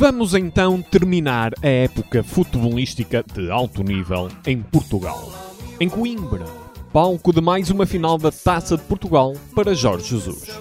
Vamos 0.00 0.34
então 0.34 0.80
terminar 0.80 1.52
a 1.62 1.68
época 1.68 2.22
futebolística 2.22 3.22
de 3.34 3.50
alto 3.50 3.82
nível 3.82 4.30
em 4.46 4.62
Portugal. 4.62 5.30
Em 5.78 5.90
Coimbra, 5.90 6.46
palco 6.90 7.34
de 7.34 7.42
mais 7.42 7.68
uma 7.68 7.84
final 7.84 8.16
da 8.16 8.32
Taça 8.32 8.78
de 8.78 8.82
Portugal 8.84 9.34
para 9.54 9.74
Jorge 9.74 10.08
Jesus. 10.08 10.58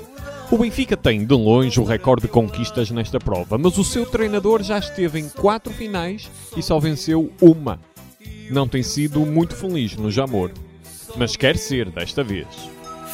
O 0.52 0.58
Benfica 0.58 0.98
tem 0.98 1.26
de 1.26 1.34
longe 1.34 1.80
o 1.80 1.86
recorde 1.86 2.24
de 2.24 2.28
conquistas 2.28 2.92
nesta 2.92 3.18
prova, 3.18 3.58
mas 3.58 3.78
o 3.78 3.84
seu 3.86 4.06
treinador 4.06 4.62
já 4.62 4.78
esteve 4.78 5.22
em 5.22 5.30
quatro 5.30 5.74
finais 5.74 6.30
e 6.58 6.62
só 6.62 6.78
venceu 6.78 7.32
uma. 7.42 7.80
Não 8.52 8.68
tem 8.68 8.84
sido 8.84 9.22
muito 9.22 9.56
feliz 9.56 9.96
no 9.96 10.12
Jamor, 10.12 10.52
mas 11.16 11.38
quer 11.38 11.56
ser 11.56 11.90
desta 11.90 12.26
vez. 12.26 12.46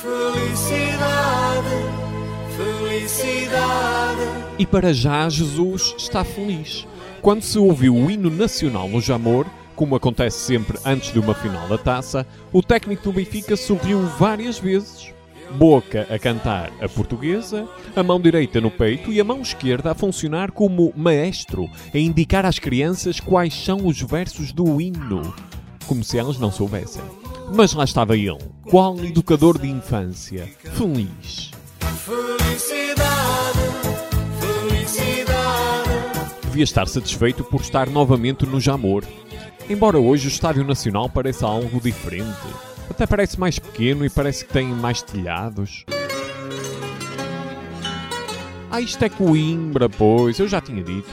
Felicidade. 0.02 1.84
E 4.58 4.66
para 4.66 4.94
já 4.94 5.27
Jesus 5.27 5.95
está 5.98 6.23
feliz. 6.23 6.88
Quando 7.22 7.41
se 7.41 7.58
ouviu 7.58 7.95
o 7.95 8.09
hino 8.09 8.30
nacional 8.30 8.88
no 8.88 9.02
Jamor, 9.02 9.45
como 9.76 9.95
acontece 9.95 10.40
sempre 10.40 10.80
antes 10.86 11.12
de 11.12 11.20
uma 11.20 11.34
final 11.34 11.67
da 11.67 11.77
taça, 11.77 12.26
o 12.53 12.63
técnico 12.63 13.03
do 13.03 13.12
Benfica 13.12 13.58
sorriu 13.58 14.02
várias 14.17 14.58
vezes. 14.58 15.13
Boca 15.58 16.08
a 16.09 16.17
cantar 16.17 16.72
a 16.81 16.88
portuguesa, 16.88 17.67
a 17.95 18.02
mão 18.02 18.20
direita 18.20 18.62
no 18.62 18.72
peito 18.72 19.12
e 19.12 19.20
a 19.20 19.23
mão 19.23 19.41
esquerda 19.41 19.91
a 19.91 19.95
funcionar 19.95 20.52
como 20.52 20.94
maestro, 20.95 21.70
a 21.94 21.98
indicar 21.98 22.45
às 22.45 22.58
crianças 22.59 23.20
quais 23.20 23.53
são 23.53 23.86
os 23.86 24.02
versos 24.02 24.52
do 24.52 24.80
hino, 24.81 25.34
como 25.86 26.03
se 26.03 26.17
elas 26.17 26.39
não 26.39 26.52
soubessem. 26.52 27.03
Mas 27.53 27.73
lá 27.73 27.84
estava 27.84 28.17
ele, 28.17 28.38
qual 28.70 28.98
educador 29.03 29.59
de 29.59 29.70
infância, 29.70 30.50
feliz. 30.73 31.55
Devia 36.56 36.64
estar 36.64 36.88
satisfeito 36.88 37.44
por 37.44 37.59
estar 37.59 37.89
novamente 37.89 38.45
no 38.45 38.61
Jamor. 38.61 39.03
Embora 39.70 40.00
hoje 40.00 40.28
o 40.28 40.30
Estádio 40.30 40.64
Nacional 40.64 41.09
pareça 41.09 41.45
algo 41.45 41.81
diferente. 41.81 42.47
Até 42.89 43.06
parece 43.06 43.38
mais 43.38 43.59
pequeno 43.59 44.06
e 44.06 44.09
parece 44.09 44.45
que 44.45 44.53
tem 44.53 44.66
mais 44.67 45.02
telhados. 45.02 45.84
Ah, 48.72 48.80
isto 48.80 49.03
é 49.03 49.09
Coimbra, 49.09 49.89
pois, 49.89 50.39
eu 50.39 50.47
já 50.47 50.62
tinha 50.62 50.81
dito. 50.81 51.12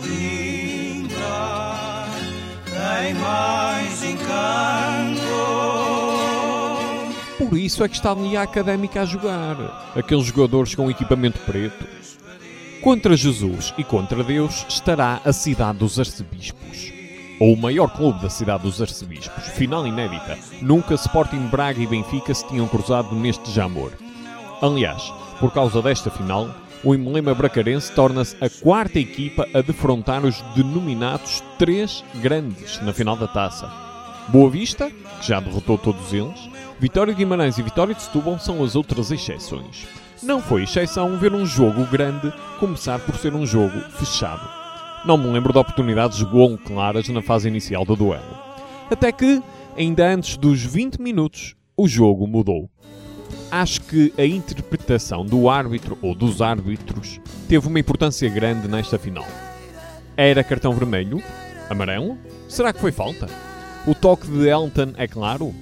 Coimbra 0.00 1.16
tem 2.66 3.14
mais 3.14 4.04
encanto. 4.04 4.81
Por 7.52 7.58
isso 7.58 7.84
é 7.84 7.88
que 7.88 7.96
está 7.96 8.12
ali 8.12 8.34
a 8.34 8.44
Académica 8.44 9.02
a 9.02 9.04
jogar. 9.04 9.92
Aqueles 9.94 10.24
jogadores 10.24 10.74
com 10.74 10.90
equipamento 10.90 11.38
preto. 11.40 11.86
Contra 12.80 13.14
Jesus 13.14 13.74
e 13.76 13.84
contra 13.84 14.24
Deus 14.24 14.64
estará 14.66 15.20
a 15.22 15.34
cidade 15.34 15.76
dos 15.76 15.98
arcebispos. 15.98 16.90
Ou 17.38 17.52
o 17.52 17.56
maior 17.58 17.88
clube 17.88 18.22
da 18.22 18.30
cidade 18.30 18.62
dos 18.62 18.80
arcebispos. 18.80 19.48
Final 19.48 19.86
inédita. 19.86 20.38
Nunca 20.62 20.94
Sporting 20.94 21.46
Braga 21.48 21.78
e 21.78 21.86
Benfica 21.86 22.32
se 22.32 22.48
tinham 22.48 22.66
cruzado 22.66 23.14
neste 23.14 23.52
jamor. 23.52 23.92
Aliás, 24.62 25.12
por 25.38 25.52
causa 25.52 25.82
desta 25.82 26.10
final, 26.10 26.48
o 26.82 26.94
emblema 26.94 27.34
bracarense 27.34 27.92
torna-se 27.92 28.34
a 28.42 28.48
quarta 28.48 28.98
equipa 28.98 29.46
a 29.52 29.60
defrontar 29.60 30.24
os 30.24 30.40
denominados 30.56 31.44
três 31.58 32.02
grandes 32.14 32.80
na 32.80 32.94
final 32.94 33.14
da 33.14 33.28
taça. 33.28 33.70
Boa 34.28 34.48
Vista, 34.48 34.90
que 35.20 35.28
já 35.28 35.38
derrotou 35.38 35.76
todos 35.76 36.14
eles, 36.14 36.50
Vitória 36.82 37.14
de 37.14 37.18
Guimarães 37.18 37.58
e 37.58 37.62
Vitória 37.62 37.94
de 37.94 38.02
Setúbal 38.02 38.40
são 38.40 38.60
as 38.60 38.74
outras 38.74 39.12
exceções. 39.12 39.86
Não 40.20 40.42
foi 40.42 40.64
exceção 40.64 41.16
ver 41.16 41.32
um 41.32 41.46
jogo 41.46 41.86
grande 41.86 42.32
começar 42.58 42.98
por 42.98 43.14
ser 43.14 43.32
um 43.34 43.46
jogo 43.46 43.78
fechado. 43.92 44.42
Não 45.04 45.16
me 45.16 45.28
lembro 45.28 45.52
de 45.52 45.60
oportunidades 45.60 46.18
de 46.18 46.24
gol 46.24 46.58
claras 46.58 47.08
na 47.08 47.22
fase 47.22 47.46
inicial 47.46 47.84
do 47.84 47.94
duelo. 47.94 48.36
Até 48.90 49.12
que, 49.12 49.40
ainda 49.78 50.12
antes 50.12 50.36
dos 50.36 50.60
20 50.64 51.00
minutos, 51.00 51.54
o 51.76 51.86
jogo 51.86 52.26
mudou. 52.26 52.68
Acho 53.48 53.80
que 53.82 54.12
a 54.18 54.26
interpretação 54.26 55.24
do 55.24 55.48
árbitro 55.48 55.96
ou 56.02 56.16
dos 56.16 56.42
árbitros 56.42 57.20
teve 57.48 57.68
uma 57.68 57.78
importância 57.78 58.28
grande 58.28 58.66
nesta 58.66 58.98
final. 58.98 59.26
Era 60.16 60.42
cartão 60.42 60.72
vermelho? 60.72 61.22
Amarelo? 61.70 62.18
Será 62.48 62.72
que 62.72 62.80
foi 62.80 62.90
falta? 62.90 63.28
O 63.86 63.94
toque 63.94 64.26
de 64.26 64.48
Elton 64.48 64.94
é 64.96 65.06
claro? 65.06 65.54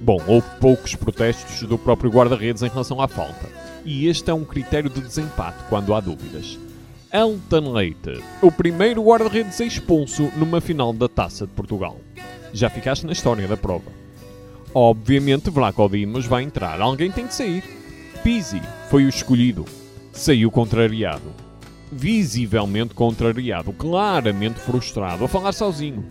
Bom, 0.00 0.18
houve 0.26 0.46
poucos 0.60 0.94
protestos 0.94 1.66
do 1.68 1.76
próprio 1.76 2.10
guarda-redes 2.10 2.62
em 2.62 2.68
relação 2.68 3.00
à 3.00 3.08
falta. 3.08 3.48
E 3.84 4.06
este 4.06 4.30
é 4.30 4.34
um 4.34 4.44
critério 4.44 4.88
de 4.88 5.00
desempate 5.00 5.58
quando 5.68 5.92
há 5.92 6.00
dúvidas. 6.00 6.58
Elton 7.12 7.72
Leite, 7.72 8.22
o 8.42 8.52
primeiro 8.52 9.02
guarda-redes 9.02 9.58
expulso 9.60 10.30
numa 10.36 10.60
final 10.60 10.92
da 10.92 11.08
Taça 11.08 11.46
de 11.46 11.52
Portugal. 11.52 11.98
Já 12.52 12.70
ficaste 12.70 13.06
na 13.06 13.12
história 13.12 13.48
da 13.48 13.56
prova. 13.56 13.90
Obviamente 14.74 15.50
Vlaco 15.50 15.88
Dimos 15.88 16.26
vai 16.26 16.42
entrar, 16.44 16.80
alguém 16.80 17.10
tem 17.10 17.26
de 17.26 17.34
sair. 17.34 17.64
Pizzi 18.22 18.60
foi 18.90 19.04
o 19.04 19.08
escolhido. 19.08 19.64
Saiu 20.12 20.50
contrariado. 20.50 21.32
Visivelmente 21.90 22.94
contrariado, 22.94 23.72
claramente 23.72 24.60
frustrado, 24.60 25.24
a 25.24 25.28
falar 25.28 25.52
sozinho. 25.52 26.04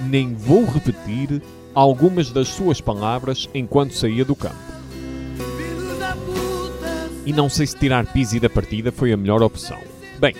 Nem 0.00 0.34
vou 0.34 0.64
repetir 0.64 1.42
algumas 1.74 2.30
das 2.30 2.48
suas 2.48 2.80
palavras 2.80 3.48
enquanto 3.54 3.94
saía 3.94 4.24
do 4.24 4.34
campo. 4.34 4.56
E 7.24 7.32
não 7.32 7.48
sei 7.48 7.66
se 7.66 7.76
tirar 7.76 8.06
Pizzi 8.06 8.40
da 8.40 8.50
partida 8.50 8.90
foi 8.90 9.12
a 9.12 9.16
melhor 9.16 9.42
opção. 9.42 9.78
Bem, 10.18 10.34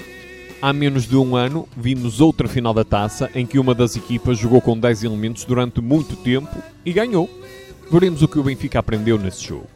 há 0.60 0.72
menos 0.72 1.06
de 1.06 1.16
um 1.16 1.36
ano 1.36 1.68
vimos 1.76 2.20
outra 2.20 2.48
final 2.48 2.74
da 2.74 2.84
taça 2.84 3.30
em 3.34 3.46
que 3.46 3.58
uma 3.58 3.74
das 3.74 3.96
equipas 3.96 4.38
jogou 4.38 4.60
com 4.60 4.78
10 4.78 5.04
elementos 5.04 5.44
durante 5.44 5.80
muito 5.80 6.16
tempo 6.16 6.56
e 6.84 6.92
ganhou. 6.92 7.30
Veremos 7.90 8.22
o 8.22 8.28
que 8.28 8.38
o 8.38 8.42
Benfica 8.42 8.78
aprendeu 8.78 9.18
nesse 9.18 9.44
jogo. 9.44 9.66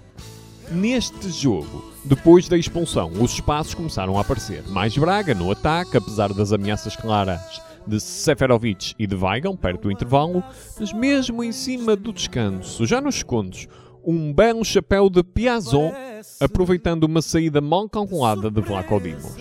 Neste 0.70 1.30
jogo, 1.30 1.92
depois 2.04 2.48
da 2.48 2.56
expulsão, 2.56 3.12
os 3.20 3.34
espaços 3.34 3.74
começaram 3.74 4.16
a 4.16 4.22
aparecer. 4.22 4.64
Mais 4.68 4.96
Braga 4.96 5.34
no 5.34 5.50
ataque, 5.50 5.96
apesar 5.96 6.32
das 6.32 6.52
ameaças 6.52 6.96
claras 6.96 7.60
de 7.86 8.00
Seferovic 8.00 8.94
e 8.98 9.06
de 9.06 9.14
Weigl 9.14 9.56
perto 9.56 9.82
do 9.82 9.92
intervalo, 9.92 10.42
mas 10.78 10.92
mesmo 10.92 11.42
em 11.44 11.52
cima 11.52 11.94
do 11.94 12.12
descanso, 12.12 12.86
já 12.86 13.00
nos 13.00 13.16
segundos, 13.16 13.68
um 14.04 14.32
belo 14.32 14.64
chapéu 14.64 15.08
de 15.08 15.22
Piazon, 15.22 15.92
aproveitando 16.40 17.04
uma 17.04 17.22
saída 17.22 17.60
mal 17.60 17.88
calculada 17.88 18.50
de 18.50 18.60
Vlaco 18.60 19.00
Dimos. 19.00 19.36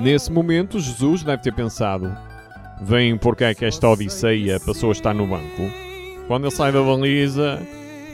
Nesse 0.00 0.30
momento, 0.30 0.78
Jesus 0.78 1.22
deve 1.22 1.42
ter 1.42 1.52
pensado: 1.52 2.14
vem 2.82 3.16
porque 3.16 3.44
é 3.44 3.54
que 3.54 3.64
esta 3.64 3.88
Odisseia 3.88 4.60
passou 4.60 4.90
a 4.90 4.92
estar 4.92 5.14
no 5.14 5.26
banco. 5.26 5.62
Quando 6.26 6.44
ele 6.44 6.54
sai 6.54 6.70
da 6.70 6.82
baliza, 6.82 7.58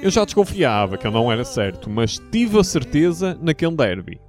eu 0.01 0.11
já 0.11 0.25
desconfiava 0.25 0.97
que 0.97 1.07
ele 1.07 1.15
não 1.15 1.31
era 1.31 1.45
certo, 1.45 1.91
mas 1.91 2.21
tive 2.31 2.59
a 2.59 2.65
certeza 2.65 3.37
naquele 3.43 3.77
derby. 3.77 4.21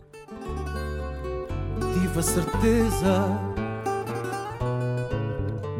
Tive 1.93 2.19
a 2.19 2.23
certeza. 2.23 3.54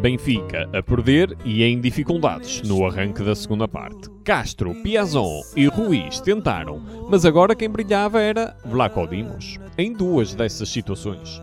Benfica 0.05 0.69
a 0.71 0.83
perder 0.83 1.35
e 1.43 1.63
em 1.63 1.81
dificuldades 1.81 2.61
no 2.61 2.85
arranque 2.85 3.23
da 3.23 3.33
segunda 3.33 3.67
parte. 3.67 4.07
Castro, 4.23 4.75
Piazon 4.83 5.41
e 5.55 5.65
Ruiz 5.65 6.19
tentaram, 6.19 6.79
mas 7.09 7.25
agora 7.25 7.55
quem 7.55 7.67
brilhava 7.67 8.21
era 8.21 8.55
Vlaco 8.63 9.07
Dimos, 9.07 9.57
em 9.75 9.91
duas 9.91 10.35
dessas 10.35 10.69
situações. 10.69 11.41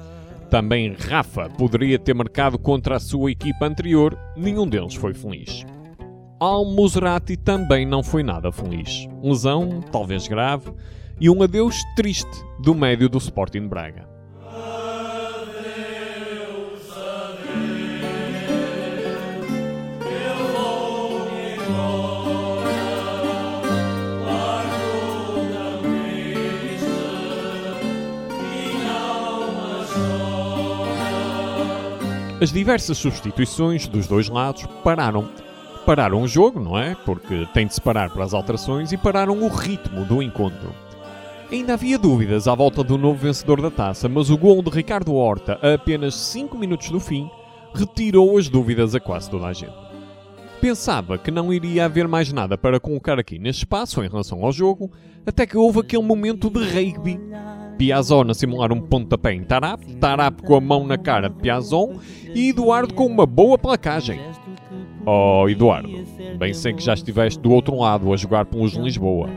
Também 0.49 0.95
Rafa 0.95 1.51
poderia 1.51 1.99
ter 1.99 2.15
marcado 2.15 2.57
contra 2.57 2.95
a 2.95 3.01
sua 3.01 3.33
equipa 3.33 3.67
anterior, 3.67 4.17
nenhum 4.37 4.69
deles 4.69 4.95
foi 4.95 5.13
feliz. 5.13 5.67
Al-Muserati 6.39 7.37
também 7.37 7.85
não 7.85 8.01
foi 8.01 8.23
nada 8.23 8.53
feliz. 8.53 9.09
Lesão, 9.21 9.81
talvez 9.91 10.29
grave, 10.29 10.71
e 11.21 11.29
um 11.29 11.43
adeus 11.43 11.75
triste 11.97 12.31
do 12.61 12.77
médio 12.77 13.09
do 13.09 13.19
Sporting 13.19 13.67
Braga. 13.67 14.12
As 32.43 32.51
diversas 32.51 32.99
substituições 32.99 33.87
dos 33.87 34.09
dois 34.09 34.29
lados 34.29 34.67
pararam. 34.83 35.29
Pararam 35.87 36.23
o 36.23 36.27
jogo, 36.27 36.59
não 36.59 36.77
é? 36.77 36.97
Porque 37.05 37.47
tem 37.55 37.69
de 37.69 37.75
se 37.75 37.81
parar 37.81 38.11
para 38.11 38.25
as 38.25 38.35
alterações 38.35 38.91
e 38.91 38.97
pararam 38.97 39.41
o 39.45 39.47
ritmo 39.47 40.05
do 40.05 40.21
encontro. 40.21 40.75
Ainda 41.53 41.75
havia 41.75 41.97
dúvidas 41.97 42.49
à 42.49 42.55
volta 42.57 42.83
do 42.83 42.99
novo 42.99 43.21
vencedor 43.21 43.63
da 43.63 43.71
taça, 43.71 44.09
mas 44.09 44.29
o 44.29 44.37
gol 44.37 44.61
de 44.61 44.71
Ricardo 44.71 45.15
Horta, 45.15 45.57
a 45.63 45.75
apenas 45.75 46.17
5 46.17 46.59
minutos 46.59 46.91
do 46.91 46.99
fim, 46.99 47.31
retirou 47.73 48.37
as 48.37 48.49
dúvidas 48.49 48.93
a 48.97 48.99
quase 48.99 49.31
toda 49.31 49.47
a 49.47 49.53
gente. 49.53 49.77
Pensava 50.61 51.19
que 51.19 51.31
não 51.31 51.53
iria 51.53 51.85
haver 51.85 52.09
mais 52.09 52.33
nada 52.33 52.59
para 52.59 52.81
colocar 52.81 53.21
aqui 53.21 53.39
neste 53.39 53.61
espaço 53.61 54.03
em 54.03 54.09
relação 54.09 54.45
ao 54.45 54.51
jogo, 54.51 54.91
até 55.25 55.47
que 55.47 55.57
houve 55.57 55.79
aquele 55.79 56.03
momento 56.03 56.51
de 56.51 56.59
rugby. 56.59 57.21
Piazon 57.77 58.31
a 58.31 58.35
simular 58.35 58.73
um 58.73 58.81
pontapé 58.81 59.33
em 59.33 59.43
Tarap, 59.43 59.85
Tarap 60.01 60.43
com 60.43 60.57
a 60.57 60.61
mão 60.61 60.87
na 60.87 60.97
cara 60.97 61.29
de 61.29 61.37
Piazon 61.37 61.95
e 62.35 62.51
Eduardo 62.51 62.95
com 62.95 63.07
uma 63.07 63.27
boa 63.27 63.59
placagem. 63.59 64.21
Oh, 65.05 65.49
Eduardo, 65.49 65.89
bem 66.39 66.55
sei 66.55 66.73
que 66.73 66.83
já 66.83 66.95
estiveste 66.95 67.41
do 67.41 67.51
outro 67.51 67.77
lado 67.77 68.13
a 68.13 68.17
jogar 68.17 68.45
pelos 68.45 68.73
de 68.73 68.81
Lisboa, 68.81 69.29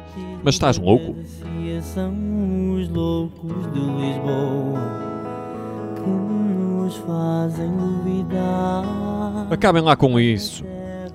mas 0.43 0.55
estás 0.55 0.77
louco? 0.77 1.15
São 1.81 2.13
os 2.75 2.87
loucos 2.89 3.71
de 3.73 3.79
Lisboa 3.79 4.79
que 5.95 6.09
nos 6.09 6.95
fazem 6.97 7.71
duvidar. 7.71 8.85
Acabem 9.49 9.81
lá 9.81 9.95
com 9.95 10.19
isso. 10.19 10.63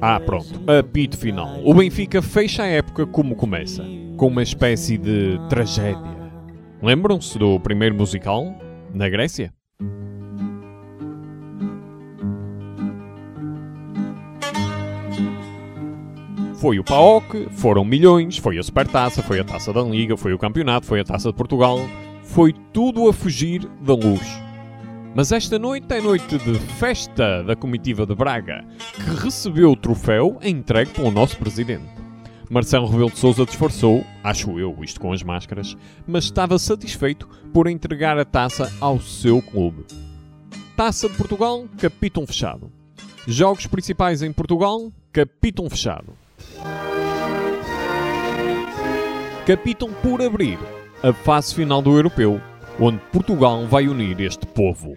Ah, 0.01 0.19
pronto. 0.19 0.61
Apito 0.67 1.17
final. 1.17 1.61
O 1.65 1.75
Benfica 1.75 2.21
fecha 2.21 2.63
a 2.63 2.67
época 2.67 3.07
como 3.07 3.37
começa, 3.37 3.85
com 4.17 4.27
uma 4.27 4.43
espécie 4.43 4.99
de 4.99 5.39
tragédia. 5.49 6.20
Lembram-se 6.83 7.39
do 7.39 7.61
primeiro 7.61 7.95
musical? 7.95 8.55
Na 8.95 9.07
Grécia? 9.09 9.53
Foi 16.55 16.79
o 16.79 16.85
PAOK, 16.85 17.49
foram 17.53 17.85
milhões, 17.85 18.39
foi 18.39 18.59
a 18.59 18.63
Supertaça, 18.63 19.23
foi 19.23 19.41
a 19.41 19.45
Taça 19.45 19.73
da 19.73 19.83
Liga, 19.83 20.17
foi 20.17 20.33
o 20.33 20.39
Campeonato, 20.39 20.87
foi 20.87 21.01
a 21.01 21.05
Taça 21.05 21.31
de 21.31 21.35
Portugal. 21.35 21.79
Foi 22.23 22.55
tudo 22.73 23.09
a 23.09 23.13
fugir 23.13 23.67
da 23.83 23.95
luz. 23.95 24.41
Mas 25.15 25.33
esta 25.33 25.59
noite 25.59 25.93
é 25.93 26.01
noite 26.01 26.39
de 26.39 26.55
festa 26.79 27.43
da 27.43 27.57
comitiva 27.57 28.07
de 28.07 28.15
Braga, 28.15 28.65
que 28.95 29.23
recebeu 29.23 29.73
o 29.73 29.77
troféu 29.77 30.39
entregue 30.43 30.93
pelo 30.93 31.11
nosso 31.11 31.37
presidente. 31.37 32.00
Marcelo 32.51 32.89
Rebelo 32.89 33.13
de 33.13 33.19
Sousa 33.21 33.47
disfarçou, 33.47 34.05
acho 34.25 34.59
eu, 34.59 34.77
isto 34.83 35.01
com 35.01 35.13
as 35.13 35.23
máscaras, 35.23 35.77
mas 36.05 36.25
estava 36.25 36.59
satisfeito 36.59 37.29
por 37.53 37.69
entregar 37.69 38.19
a 38.19 38.25
taça 38.25 38.73
ao 38.81 38.99
seu 38.99 39.41
clube. 39.41 39.85
Taça 40.77 41.09
de 41.09 41.17
Portugal, 41.17 41.67
capítulo 41.79 42.27
fechado. 42.27 42.69
Jogos 43.25 43.69
principais 43.69 44.21
em 44.21 44.33
Portugal, 44.33 44.91
capítulo 45.13 45.71
fechado. 45.71 46.13
Capítulo 49.47 49.95
por 50.03 50.21
abrir, 50.21 50.59
a 51.05 51.13
fase 51.13 51.55
final 51.55 51.81
do 51.81 51.95
Europeu, 51.95 52.41
onde 52.81 52.99
Portugal 53.13 53.65
vai 53.69 53.87
unir 53.87 54.21
este 54.21 54.45
povo. 54.45 54.97